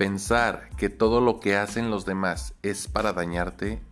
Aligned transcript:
Pensar 0.00 0.70
que 0.78 0.88
todo 0.88 1.20
lo 1.20 1.40
que 1.40 1.58
hacen 1.58 1.90
los 1.90 2.06
demás 2.06 2.54
es 2.62 2.88
para 2.88 3.12
dañarte 3.12 3.82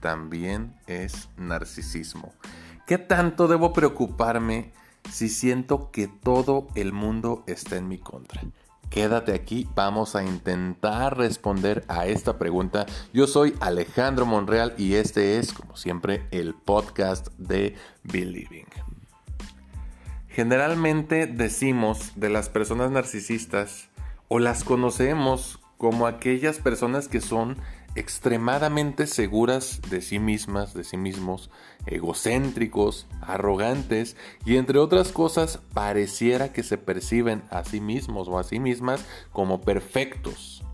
también 0.00 0.74
es 0.88 1.28
narcisismo. 1.36 2.34
¿Qué 2.88 2.98
tanto 2.98 3.46
debo 3.46 3.72
preocuparme 3.72 4.72
si 5.12 5.28
siento 5.28 5.92
que 5.92 6.08
todo 6.08 6.66
el 6.74 6.92
mundo 6.92 7.44
está 7.46 7.76
en 7.76 7.86
mi 7.86 7.98
contra? 7.98 8.42
Quédate 8.90 9.32
aquí, 9.32 9.68
vamos 9.76 10.16
a 10.16 10.24
intentar 10.24 11.16
responder 11.16 11.84
a 11.86 12.08
esta 12.08 12.36
pregunta. 12.36 12.84
Yo 13.12 13.28
soy 13.28 13.54
Alejandro 13.60 14.26
Monreal 14.26 14.74
y 14.76 14.94
este 14.94 15.38
es, 15.38 15.52
como 15.52 15.76
siempre, 15.76 16.26
el 16.32 16.54
podcast 16.54 17.28
de 17.38 17.76
Believing. 18.02 18.66
Generalmente 20.26 21.28
decimos 21.28 22.10
de 22.16 22.28
las 22.28 22.48
personas 22.48 22.90
narcisistas 22.90 23.88
o 24.28 24.38
las 24.38 24.64
conocemos 24.64 25.60
como 25.76 26.06
aquellas 26.06 26.58
personas 26.58 27.08
que 27.08 27.20
son 27.20 27.56
extremadamente 27.94 29.06
seguras 29.06 29.80
de 29.88 30.00
sí 30.00 30.18
mismas, 30.18 30.74
de 30.74 30.84
sí 30.84 30.96
mismos, 30.96 31.50
egocéntricos, 31.86 33.06
arrogantes 33.20 34.16
y 34.44 34.56
entre 34.56 34.78
otras 34.78 35.12
cosas 35.12 35.60
pareciera 35.74 36.52
que 36.52 36.62
se 36.62 36.78
perciben 36.78 37.42
a 37.50 37.64
sí 37.64 37.80
mismos 37.80 38.28
o 38.28 38.38
a 38.38 38.44
sí 38.44 38.58
mismas 38.58 39.04
como 39.32 39.60
perfectos, 39.60 40.64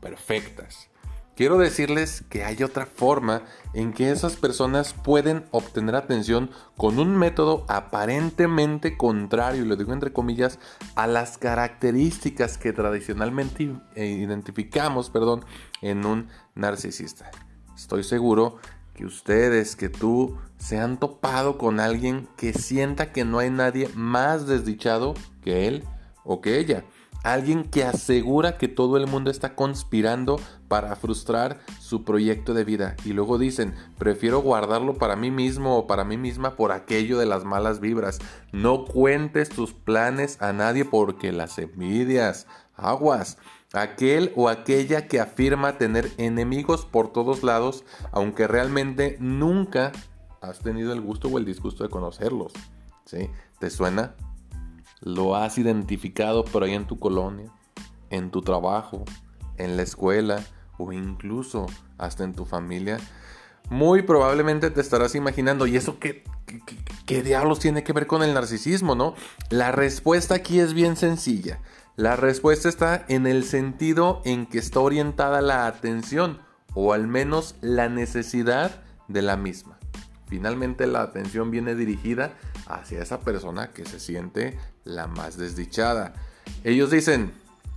perfectas. 0.00 0.88
Quiero 1.36 1.58
decirles 1.58 2.22
que 2.28 2.44
hay 2.44 2.62
otra 2.62 2.86
forma 2.86 3.42
en 3.72 3.92
que 3.92 4.12
esas 4.12 4.36
personas 4.36 4.92
pueden 4.92 5.46
obtener 5.50 5.96
atención 5.96 6.48
con 6.76 7.00
un 7.00 7.16
método 7.16 7.64
aparentemente 7.68 8.96
contrario, 8.96 9.64
lo 9.64 9.74
digo 9.74 9.92
entre 9.92 10.12
comillas, 10.12 10.60
a 10.94 11.08
las 11.08 11.36
características 11.36 12.56
que 12.56 12.72
tradicionalmente 12.72 13.74
eh, 13.96 14.06
identificamos 14.06 15.10
perdón, 15.10 15.44
en 15.82 16.06
un 16.06 16.28
narcisista. 16.54 17.32
Estoy 17.74 18.04
seguro 18.04 18.58
que 18.94 19.04
ustedes, 19.04 19.74
que 19.74 19.88
tú, 19.88 20.38
se 20.56 20.78
han 20.78 21.00
topado 21.00 21.58
con 21.58 21.80
alguien 21.80 22.28
que 22.36 22.52
sienta 22.52 23.10
que 23.10 23.24
no 23.24 23.40
hay 23.40 23.50
nadie 23.50 23.90
más 23.96 24.46
desdichado 24.46 25.14
que 25.42 25.66
él 25.66 25.82
o 26.22 26.40
que 26.40 26.60
ella 26.60 26.84
Alguien 27.24 27.64
que 27.64 27.84
asegura 27.84 28.58
que 28.58 28.68
todo 28.68 28.98
el 28.98 29.06
mundo 29.06 29.30
está 29.30 29.54
conspirando 29.54 30.38
para 30.68 30.94
frustrar 30.94 31.58
su 31.80 32.04
proyecto 32.04 32.52
de 32.52 32.64
vida. 32.64 32.96
Y 33.06 33.14
luego 33.14 33.38
dicen, 33.38 33.74
prefiero 33.96 34.42
guardarlo 34.42 34.98
para 34.98 35.16
mí 35.16 35.30
mismo 35.30 35.78
o 35.78 35.86
para 35.86 36.04
mí 36.04 36.18
misma 36.18 36.54
por 36.54 36.70
aquello 36.70 37.18
de 37.18 37.24
las 37.24 37.44
malas 37.44 37.80
vibras. 37.80 38.18
No 38.52 38.84
cuentes 38.84 39.48
tus 39.48 39.72
planes 39.72 40.40
a 40.42 40.52
nadie 40.52 40.84
porque 40.84 41.32
las 41.32 41.58
envidias. 41.58 42.46
Aguas. 42.76 43.38
Aquel 43.72 44.30
o 44.36 44.50
aquella 44.50 45.08
que 45.08 45.18
afirma 45.18 45.78
tener 45.78 46.12
enemigos 46.18 46.84
por 46.84 47.10
todos 47.10 47.42
lados, 47.42 47.84
aunque 48.12 48.46
realmente 48.46 49.16
nunca 49.18 49.92
has 50.42 50.60
tenido 50.60 50.92
el 50.92 51.00
gusto 51.00 51.28
o 51.28 51.38
el 51.38 51.46
disgusto 51.46 51.84
de 51.84 51.88
conocerlos. 51.88 52.52
¿Sí? 53.06 53.30
¿Te 53.58 53.70
suena? 53.70 54.14
Lo 55.04 55.36
has 55.36 55.58
identificado 55.58 56.44
por 56.46 56.64
ahí 56.64 56.72
en 56.72 56.86
tu 56.86 56.98
colonia, 56.98 57.52
en 58.08 58.30
tu 58.30 58.40
trabajo, 58.40 59.04
en 59.58 59.76
la 59.76 59.82
escuela 59.82 60.42
o 60.78 60.92
incluso 60.92 61.66
hasta 61.98 62.24
en 62.24 62.34
tu 62.34 62.46
familia, 62.46 62.98
muy 63.68 64.02
probablemente 64.02 64.70
te 64.70 64.80
estarás 64.80 65.14
imaginando, 65.14 65.66
¿y 65.66 65.76
eso 65.76 65.98
qué, 65.98 66.24
qué, 67.06 67.22
diablos 67.22 67.60
tiene 67.60 67.84
que 67.84 67.92
ver 67.92 68.06
con 68.06 68.22
el 68.22 68.34
narcisismo, 68.34 68.94
no? 68.94 69.14
La 69.50 69.72
respuesta 69.72 70.36
aquí 70.36 70.58
es 70.58 70.74
bien 70.74 70.96
sencilla. 70.96 71.60
La 71.96 72.16
respuesta 72.16 72.68
está 72.68 73.04
en 73.08 73.26
el 73.26 73.44
sentido 73.44 74.22
en 74.24 74.46
que 74.46 74.58
está 74.58 74.80
orientada 74.80 75.40
la 75.42 75.66
atención 75.66 76.40
o 76.74 76.92
al 76.92 77.06
menos 77.06 77.54
la 77.60 77.88
necesidad 77.88 78.82
de 79.08 79.22
la 79.22 79.36
misma. 79.36 79.78
Finalmente 80.26 80.86
la 80.86 81.02
atención 81.02 81.50
viene 81.50 81.74
dirigida 81.74 82.32
hacia 82.66 83.02
esa 83.02 83.20
persona 83.20 83.70
que 83.72 83.84
se 83.84 84.00
siente 84.00 84.58
la 84.84 85.06
más 85.06 85.36
desdichada. 85.36 86.14
Ellos 86.62 86.90
dicen, 86.90 87.32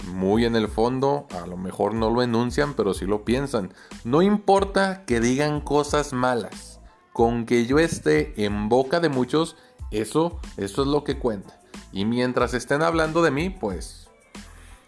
muy 0.06 0.46
en 0.46 0.56
el 0.56 0.68
fondo, 0.68 1.28
a 1.32 1.48
lo 1.48 1.58
mejor 1.58 1.94
no 1.94 2.10
lo 2.10 2.22
enuncian, 2.22 2.74
pero 2.74 2.94
sí 2.94 3.06
lo 3.06 3.26
piensan. 3.26 3.74
No 4.04 4.22
importa 4.22 5.06
que 5.06 5.20
digan 5.20 5.62
cosas 5.62 6.14
malas, 6.14 6.80
con 7.14 7.46
que 7.46 7.66
yo 7.66 7.80
esté 7.80 8.34
en 8.46 8.70
boca 8.70 9.00
de 9.00 9.10
muchos, 9.10 9.56
eso, 9.92 10.40
eso 10.58 10.82
es 10.82 10.88
lo 10.88 11.04
que 11.04 11.18
cuenta. 11.18 11.60
Y 11.92 12.06
mientras 12.06 12.54
estén 12.54 12.82
hablando 12.82 13.22
de 13.22 13.32
mí, 13.32 13.50
pues 13.50 14.08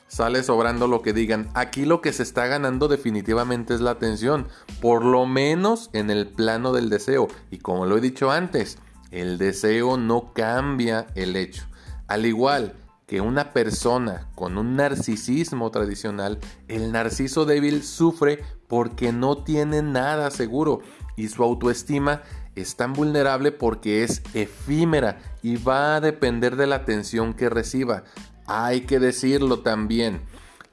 sale 0.08 0.44
sobrando 0.44 0.88
lo 0.88 1.02
que 1.02 1.14
digan. 1.14 1.50
Aquí 1.54 1.86
lo 1.86 2.02
que 2.02 2.14
se 2.14 2.24
está 2.24 2.48
ganando 2.48 2.88
definitivamente 2.88 3.74
es 3.74 3.82
la 3.82 3.92
atención, 3.92 4.48
por 4.82 5.06
lo 5.06 5.26
menos 5.26 5.90
en 5.94 6.10
el 6.10 6.28
plano 6.28 6.74
del 6.74 6.90
deseo. 6.90 7.28
Y 7.52 7.60
como 7.60 7.86
lo 7.86 7.98
he 7.98 8.02
dicho 8.02 8.32
antes, 8.32 8.78
el 9.12 9.38
deseo 9.38 9.98
no 9.98 10.34
cambia 10.34 11.08
el 11.16 11.36
hecho. 11.36 11.64
Al 12.08 12.26
igual 12.26 12.76
que 13.08 13.22
una 13.22 13.54
persona 13.54 14.28
con 14.36 14.58
un 14.58 14.76
narcisismo 14.76 15.72
tradicional, 15.72 16.40
el 16.68 16.92
narciso 16.92 17.46
débil 17.46 17.84
sufre 17.84 18.44
porque 18.68 19.12
no 19.12 19.44
tiene 19.44 19.82
nada 19.82 20.30
seguro 20.30 20.82
y 21.16 21.28
su 21.28 21.44
autoestima 21.44 22.22
es 22.56 22.76
tan 22.76 22.94
vulnerable 22.94 23.52
porque 23.52 24.04
es 24.04 24.22
efímera 24.34 25.18
y 25.42 25.58
va 25.58 25.96
a 25.96 26.02
depender 26.02 26.56
de 26.56 26.68
la 26.68 26.76
atención 26.76 27.34
que 27.34 27.50
reciba. 27.50 28.04
Hay 28.46 28.82
que 28.82 29.00
decirlo 29.00 29.62
también, 29.62 30.22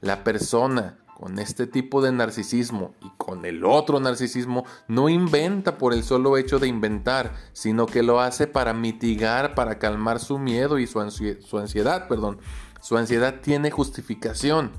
la 0.01 0.23
persona 0.23 0.99
con 1.17 1.39
este 1.39 1.65
tipo 1.65 2.03
de 2.03 2.11
narcisismo 2.11 2.93
y 3.01 3.09
con 3.17 3.43
el 3.45 3.65
otro 3.65 3.99
narcisismo 3.99 4.65
no 4.87 5.09
inventa 5.09 5.79
por 5.79 5.93
el 5.93 6.03
solo 6.03 6.37
hecho 6.37 6.59
de 6.59 6.67
inventar, 6.67 7.33
sino 7.53 7.87
que 7.87 8.03
lo 8.03 8.21
hace 8.21 8.45
para 8.45 8.75
mitigar, 8.75 9.55
para 9.55 9.79
calmar 9.79 10.19
su 10.19 10.37
miedo 10.37 10.77
y 10.77 10.85
su, 10.85 10.99
ansiedad, 10.99 12.07
perdón. 12.07 12.37
Su 12.81 12.97
ansiedad 12.97 13.41
tiene 13.41 13.71
justificación, 13.71 14.73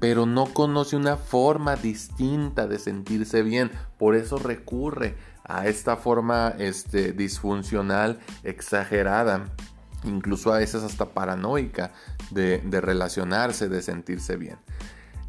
pero 0.00 0.24
no 0.24 0.46
conoce 0.46 0.96
una 0.96 1.18
forma 1.18 1.76
distinta 1.76 2.66
de 2.66 2.78
sentirse 2.78 3.42
bien, 3.42 3.70
por 3.98 4.16
eso 4.16 4.38
recurre 4.38 5.14
a 5.44 5.66
esta 5.66 5.98
forma 5.98 6.54
este, 6.56 7.12
disfuncional 7.12 8.18
exagerada 8.44 9.52
incluso 10.04 10.54
a 10.54 10.58
veces 10.58 10.82
hasta 10.84 11.10
paranoica 11.10 11.92
de, 12.30 12.62
relacionarse, 12.80 13.68
de 13.68 13.82
sentirse 13.82 14.36
bien. 14.36 14.56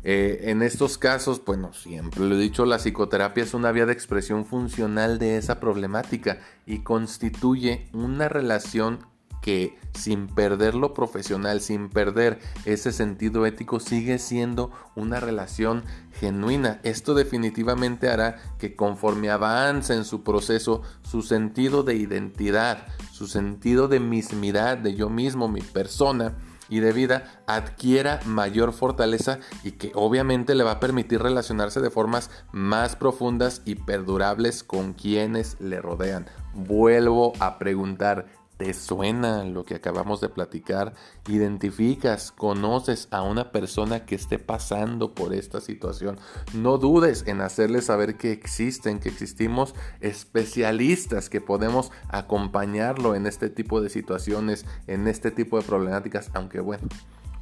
Eh, 0.03 0.49
en 0.51 0.61
estos 0.61 0.97
casos, 0.97 1.43
bueno, 1.45 1.71
siempre 1.73 2.21
lo 2.21 2.35
he 2.35 2.39
dicho, 2.39 2.65
la 2.65 2.77
psicoterapia 2.77 3.43
es 3.43 3.53
una 3.53 3.71
vía 3.71 3.85
de 3.85 3.93
expresión 3.93 4.45
funcional 4.45 5.17
de 5.17 5.37
esa 5.37 5.59
problemática 5.59 6.39
y 6.65 6.79
constituye 6.79 7.87
una 7.93 8.27
relación 8.27 8.99
que 9.43 9.77
sin 9.93 10.27
perder 10.27 10.73
lo 10.73 10.93
profesional, 10.93 11.59
sin 11.59 11.89
perder 11.89 12.39
ese 12.65 12.91
sentido 12.93 13.45
ético, 13.45 13.79
sigue 13.79 14.17
siendo 14.17 14.71
una 14.95 15.19
relación 15.19 15.83
genuina. 16.13 16.79
Esto 16.83 17.13
definitivamente 17.13 18.09
hará 18.09 18.39
que 18.57 18.75
conforme 18.75 19.29
avance 19.29 19.93
en 19.93 20.05
su 20.05 20.23
proceso, 20.23 20.81
su 21.03 21.21
sentido 21.21 21.83
de 21.83 21.95
identidad, 21.95 22.87
su 23.11 23.27
sentido 23.27 23.89
de 23.89 23.99
mismidad, 23.99 24.77
de 24.77 24.95
yo 24.95 25.09
mismo, 25.09 25.49
mi 25.49 25.61
persona, 25.61 26.37
y 26.73 26.79
de 26.79 26.91
vida 26.91 27.44
adquiera 27.45 28.19
mayor 28.25 28.73
fortaleza 28.73 29.38
y 29.63 29.73
que 29.73 29.91
obviamente 29.94 30.56
le 30.56 30.63
va 30.63 30.72
a 30.72 30.79
permitir 30.79 31.22
relacionarse 31.22 31.81
de 31.81 31.91
formas 31.91 32.31
más 32.51 32.95
profundas 32.95 33.61
y 33.63 33.75
perdurables 33.75 34.63
con 34.63 34.94
quienes 34.94 35.62
le 35.62 35.81
rodean. 35.81 36.25
Vuelvo 36.56 37.33
a 37.39 37.59
preguntar, 37.59 38.25
¿Te 38.63 38.74
suena 38.74 39.44
lo 39.44 39.65
que 39.65 39.75
acabamos 39.75 40.21
de 40.21 40.30
platicar? 40.30 40.94
¿Identificas, 41.27 42.31
conoces 42.31 43.10
a 43.12 43.21
una 43.21 43.51
persona 43.51 44.06
que 44.06 44.15
esté 44.15 44.39
pasando 44.39 45.13
por 45.13 45.33
esta 45.33 45.60
situación? 45.60 46.18
No 46.54 46.77
dudes 46.77 47.25
en 47.27 47.42
hacerle 47.42 47.81
saber 47.81 48.15
que 48.15 48.31
existen, 48.31 49.01
que 49.01 49.10
existimos 49.10 49.75
especialistas 50.00 51.30
que 51.30 51.42
podemos 51.42 51.92
acompañarlo 52.07 53.15
en 53.15 53.27
este 53.27 53.50
tipo 53.50 53.81
de 53.81 53.89
situaciones, 53.89 54.66
en 54.88 55.09
este 55.09 55.30
tipo 55.30 55.59
de 55.59 55.66
problemáticas, 55.66 56.31
aunque 56.33 56.62
bueno, 56.62 56.88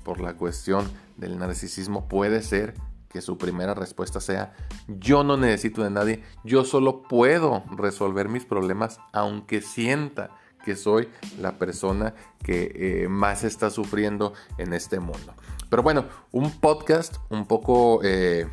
por 0.04 0.22
la 0.22 0.38
cuestión 0.38 0.90
del 1.18 1.38
narcisismo 1.38 2.08
puede 2.08 2.42
ser 2.42 2.74
que 3.10 3.22
su 3.22 3.38
primera 3.38 3.76
respuesta 3.76 4.20
sea 4.22 4.54
yo 4.88 5.24
no 5.24 5.38
necesito 5.38 5.84
de 5.84 5.92
nadie, 5.92 6.24
yo 6.44 6.66
solo 6.66 7.04
puedo 7.04 7.64
resolver 7.78 8.28
mis 8.28 8.46
problemas 8.46 9.00
aunque 9.12 9.62
sienta 9.62 10.32
que 10.64 10.76
soy 10.76 11.10
la 11.40 11.58
persona 11.58 12.14
que 12.44 12.72
eh, 13.04 13.08
más 13.08 13.44
está 13.44 13.70
sufriendo 13.70 14.34
en 14.58 14.74
este 14.74 15.00
mundo. 15.00 15.34
Pero 15.70 15.84
bueno, 15.84 16.06
un 16.32 16.52
podcast 16.52 17.16
un 17.30 17.46
poco 17.46 18.02
eh, 18.04 18.48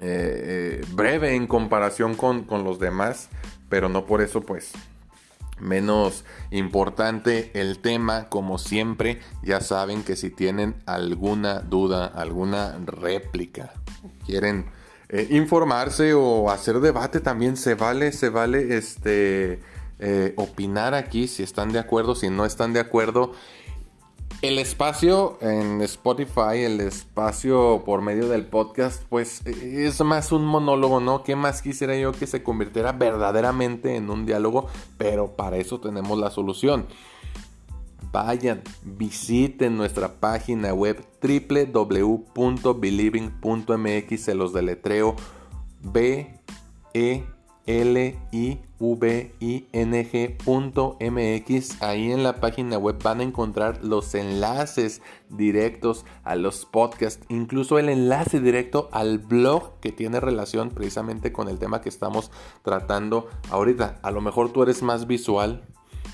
eh, 0.00 0.84
breve 0.92 1.34
en 1.34 1.46
comparación 1.46 2.14
con, 2.14 2.44
con, 2.44 2.64
los 2.64 2.78
demás, 2.78 3.28
pero 3.68 3.88
no 3.88 4.06
por 4.06 4.20
eso 4.20 4.40
pues 4.40 4.72
menos 5.60 6.24
importante 6.50 7.50
el 7.54 7.80
tema, 7.80 8.28
como 8.28 8.58
siempre, 8.58 9.20
ya 9.42 9.60
saben 9.60 10.02
que 10.04 10.16
si 10.16 10.30
tienen 10.30 10.76
alguna 10.86 11.60
duda, 11.60 12.06
alguna 12.06 12.78
réplica, 12.86 13.72
quieren 14.24 14.66
informarse 15.30 16.12
o 16.12 16.50
hacer 16.50 16.80
debate 16.80 17.20
también 17.20 17.56
se 17.56 17.74
vale, 17.74 18.12
se 18.12 18.28
vale 18.28 18.76
este 18.76 19.58
eh, 19.98 20.32
opinar 20.36 20.94
aquí 20.94 21.28
si 21.28 21.42
están 21.42 21.72
de 21.72 21.78
acuerdo, 21.78 22.14
si 22.14 22.30
no 22.30 22.44
están 22.44 22.72
de 22.72 22.80
acuerdo. 22.80 23.32
El 24.40 24.60
espacio 24.60 25.36
en 25.40 25.82
Spotify, 25.82 26.58
el 26.58 26.80
espacio 26.80 27.82
por 27.84 28.02
medio 28.02 28.28
del 28.28 28.46
podcast, 28.46 29.02
pues 29.08 29.44
es 29.44 30.00
más 30.02 30.30
un 30.30 30.44
monólogo, 30.44 31.00
¿no? 31.00 31.24
¿Qué 31.24 31.34
más 31.34 31.60
quisiera 31.60 31.96
yo 31.96 32.12
que 32.12 32.28
se 32.28 32.44
convirtiera 32.44 32.92
verdaderamente 32.92 33.96
en 33.96 34.10
un 34.10 34.26
diálogo? 34.26 34.68
Pero 34.96 35.34
para 35.34 35.56
eso 35.56 35.80
tenemos 35.80 36.20
la 36.20 36.30
solución. 36.30 36.86
Vayan, 38.12 38.62
visiten 38.84 39.76
nuestra 39.76 40.20
página 40.20 40.72
web 40.72 41.04
www.believing.mx, 41.20 44.20
se 44.20 44.36
los 44.36 44.52
deletreo 44.52 45.16
B 45.82 46.32
E 46.94 47.24
L-I-V-I-N-G.mx. 47.68 48.62
Ahí 51.82 52.10
en 52.10 52.22
la 52.22 52.40
página 52.40 52.78
web 52.78 52.96
van 53.02 53.20
a 53.20 53.24
encontrar 53.24 53.84
los 53.84 54.14
enlaces 54.14 55.02
directos 55.28 56.06
a 56.24 56.34
los 56.34 56.64
podcasts, 56.64 57.26
incluso 57.28 57.78
el 57.78 57.90
enlace 57.90 58.40
directo 58.40 58.88
al 58.90 59.18
blog 59.18 59.78
que 59.80 59.92
tiene 59.92 60.18
relación 60.18 60.70
precisamente 60.70 61.30
con 61.30 61.48
el 61.48 61.58
tema 61.58 61.82
que 61.82 61.90
estamos 61.90 62.30
tratando 62.62 63.28
ahorita. 63.50 64.00
A 64.02 64.10
lo 64.10 64.22
mejor 64.22 64.50
tú 64.50 64.62
eres 64.62 64.82
más 64.82 65.06
visual, 65.06 65.62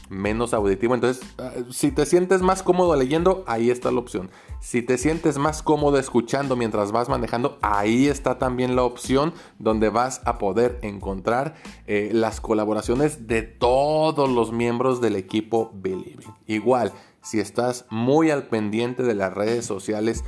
menos 0.09 0.55
auditivo. 0.55 0.95
Entonces, 0.95 1.25
ah, 1.39 1.53
si 1.71 1.91
te 1.91 2.06
sientes 2.06 2.43
más 2.43 2.62
cómodo 2.62 2.95
leyendo, 2.97 3.45
ahí 3.47 3.71
está 3.71 3.91
la 3.91 3.99
opción. 3.99 4.31
Si 4.61 4.83
te 4.83 4.99
sientes 4.99 5.39
más 5.39 5.62
cómodo 5.62 5.99
escuchando 5.99 6.56
mientras 6.56 6.93
vas 6.93 7.09
manejando, 7.09 7.59
ahí 7.62 8.06
está 8.06 8.39
también 8.39 8.77
la 8.77 8.83
opción 8.83 9.35
donde 9.59 9.89
vas 9.91 10.23
a 10.25 10.39
poder 10.39 10.79
encontrar 10.83 11.55
eh, 11.87 12.11
las 12.12 12.41
colaboraciones 12.41 13.27
de 13.27 13.43
todos 13.43 14.29
los 14.29 14.53
miembros 14.53 15.01
del 15.01 15.17
equipo 15.17 15.71
Believing. 15.75 16.35
Igual, 16.47 16.93
si 17.23 17.41
estás 17.41 17.87
muy 17.91 18.31
al 18.31 18.49
pendiente 18.49 19.03
de 19.03 19.15
las 19.15 19.33
redes 19.33 19.65
sociales, 19.65 20.25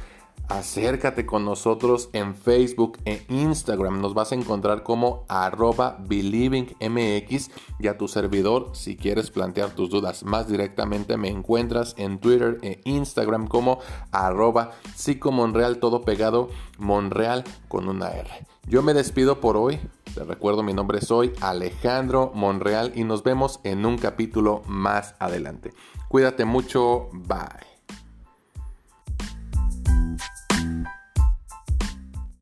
acércate 0.48 1.26
con 1.26 1.44
nosotros 1.44 2.10
en 2.12 2.34
Facebook 2.34 2.98
e 3.04 3.25
Instagram. 3.28 4.00
Nos 4.00 4.14
vas 4.14 4.32
a 4.32 4.34
encontrar 4.34 4.82
como 4.82 5.25
arroba 5.28 5.98
believingmx 6.00 7.50
y 7.78 7.88
a 7.88 7.98
tu 7.98 8.08
servidor 8.08 8.70
si 8.72 8.96
quieres 8.96 9.31
plantear 9.31 9.70
tus 9.70 9.90
dudas 9.90 10.25
más 10.25 10.48
directamente 10.48 11.16
me 11.16 11.28
encuentras 11.28 11.94
en 11.98 12.19
Twitter 12.19 12.58
e 12.62 12.81
Instagram 12.84 13.46
como 13.46 13.78
arroba 14.12 14.72
psicomonreal 14.94 15.78
todo 15.78 16.02
pegado 16.02 16.48
Monreal 16.78 17.44
con 17.69 17.88
una 17.88 18.08
R. 18.10 18.28
Yo 18.66 18.82
me 18.82 18.94
despido 18.94 19.40
por 19.40 19.56
hoy. 19.56 19.78
Te 20.14 20.25
recuerdo 20.25 20.62
mi 20.62 20.72
nombre 20.72 21.00
soy 21.00 21.32
Alejandro 21.40 22.32
Monreal 22.34 22.93
y 22.94 23.04
nos 23.04 23.22
vemos 23.22 23.60
en 23.64 23.84
un 23.84 23.98
capítulo 23.98 24.62
más 24.66 25.14
adelante. 25.19 25.72
Cuídate 26.08 26.44
mucho. 26.44 27.08
Bye. 27.12 27.75